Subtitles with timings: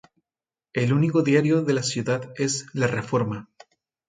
[0.73, 3.47] El único diario de la ciudad es "La Reforma".